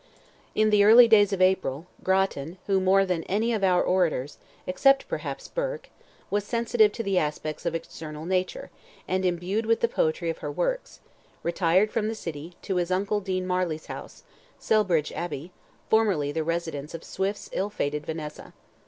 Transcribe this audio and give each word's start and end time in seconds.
In 0.55 0.71
the 0.71 0.83
early 0.83 1.07
days 1.07 1.31
of 1.31 1.43
April, 1.43 1.85
Grattan, 2.03 2.57
who, 2.65 2.79
more 2.79 3.05
than 3.05 3.21
any 3.25 3.53
of 3.53 3.63
our 3.63 3.83
orators, 3.83 4.39
except 4.65 5.07
perhaps 5.07 5.47
Burke, 5.47 5.91
was 6.31 6.43
sensitive 6.43 6.91
to 6.93 7.03
the 7.03 7.19
aspects 7.19 7.67
of 7.67 7.75
external 7.75 8.25
nature, 8.25 8.71
and 9.07 9.23
imbued 9.23 9.67
with 9.67 9.79
the 9.81 9.87
poetry 9.87 10.31
of 10.31 10.39
her 10.39 10.51
works, 10.51 11.01
retired 11.43 11.91
from 11.91 12.07
the 12.07 12.15
city, 12.15 12.55
to 12.63 12.77
his 12.77 12.89
uncle 12.89 13.19
Dean 13.19 13.45
Marlay's 13.45 13.85
house, 13.85 14.23
Cellbridge 14.59 15.11
Abbey, 15.11 15.51
formerly 15.87 16.31
the 16.31 16.43
residence 16.43 16.95
of 16.95 17.03
Swift's 17.03 17.51
ill 17.53 17.69
fated 17.69 18.03
Vannessa. 18.03 18.53